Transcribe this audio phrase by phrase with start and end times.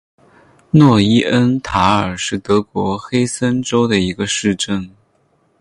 [0.71, 4.89] 诺伊恩塔尔是德国黑森州的一个市镇。